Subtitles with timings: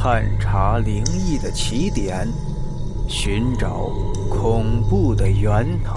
[0.00, 2.28] 探查灵异的起点，
[3.08, 3.88] 寻找
[4.30, 5.92] 恐怖的源头。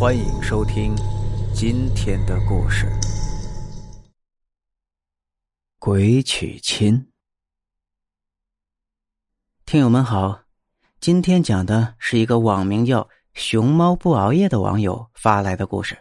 [0.00, 0.96] 欢迎收听
[1.54, 2.86] 今天的故事
[5.78, 6.94] 《鬼娶亲》。
[9.66, 10.40] 听友们好，
[10.98, 15.98] 今天讲的是一个网名叫“熊猫不熬夜”的网友发来的故事。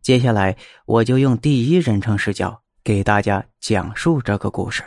[0.00, 0.56] 接下来，
[0.86, 4.82] 我就用第一人称视角给大家讲述这个故事。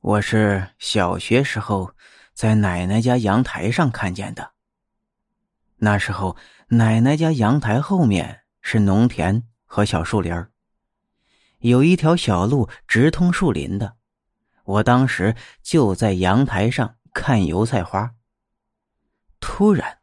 [0.00, 1.92] 我是小学时候
[2.32, 4.52] 在奶奶家阳台上看见的。
[5.78, 6.36] 那时候，
[6.68, 10.46] 奶奶家阳台后面是农田和小树林
[11.58, 13.96] 有一条小路直通树林的。
[14.64, 18.14] 我当时就在阳台上看油菜花，
[19.40, 19.98] 突然。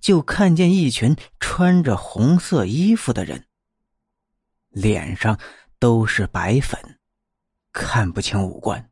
[0.00, 3.46] 就看见一群穿着红色衣服的人，
[4.68, 5.38] 脸上
[5.78, 6.98] 都是白粉，
[7.72, 8.90] 看不清五官。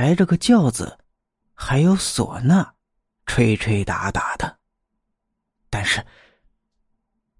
[0.00, 0.96] 抬着个轿子，
[1.54, 2.74] 还有唢呐，
[3.26, 4.60] 吹吹打打的，
[5.68, 6.06] 但是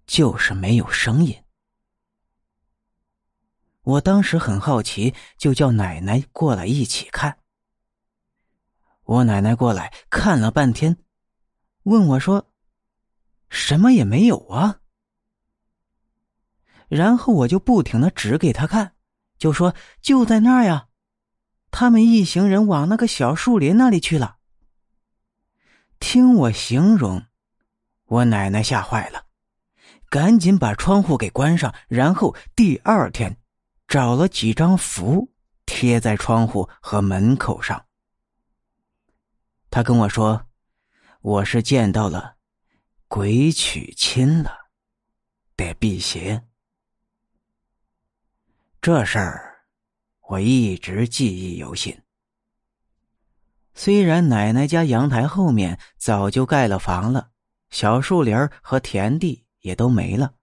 [0.08, 1.44] 就是没有声音。
[3.82, 7.38] 我当时很好奇，就叫奶奶过来一起看。
[9.04, 10.96] 我奶奶过来看了半天。
[11.84, 12.52] 问我说
[13.48, 14.80] ：“什么也没有啊。”
[16.90, 18.96] 然后我就不停的指给他看，
[19.38, 20.87] 就说：“就在那儿呀，
[21.70, 24.36] 他们一行人往那个小树林那里去了。”
[26.00, 27.24] 听我形容，
[28.04, 29.26] 我奶奶吓坏了，
[30.08, 33.36] 赶紧把窗户给关上，然后第二天
[33.86, 35.32] 找了几张符
[35.66, 37.86] 贴在窗户和门口上。
[39.70, 40.44] 他跟我说。
[41.20, 42.36] 我是见到了
[43.08, 44.70] 鬼娶亲了，
[45.56, 46.44] 得辟邪。
[48.80, 49.47] 这事儿
[50.28, 51.98] 我一直记忆犹新。
[53.72, 57.30] 虽然奶奶家阳台后面早就盖了房了，
[57.70, 60.34] 小树林和田地也都没了，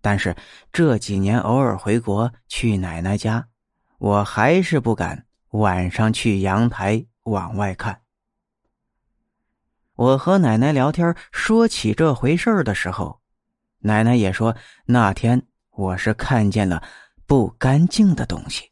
[0.00, 0.34] 但是
[0.72, 3.46] 这几年偶尔回国去奶奶家，
[3.98, 8.00] 我还是不敢晚上去阳台往外看。
[9.94, 13.20] 我和奶奶聊天，说起这回事的时候，
[13.78, 16.82] 奶奶也说那天我是看见了
[17.26, 18.70] 不干净的东西，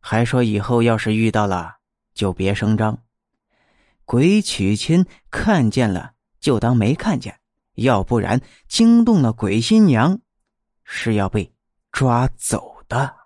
[0.00, 1.76] 还说以后要是遇到了
[2.14, 3.02] 就别声张，
[4.04, 7.38] 鬼娶亲看见了就当没看见，
[7.74, 10.18] 要不然惊动了鬼新娘，
[10.84, 11.52] 是要被
[11.92, 13.17] 抓走的。